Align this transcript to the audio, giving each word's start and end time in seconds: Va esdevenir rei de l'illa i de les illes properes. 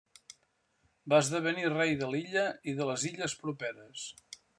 Va 1.13 1.19
esdevenir 1.25 1.67
rei 1.73 1.93
de 1.99 2.07
l'illa 2.13 2.45
i 2.73 2.75
de 2.81 2.89
les 2.93 3.05
illes 3.11 3.37
properes. 3.43 4.07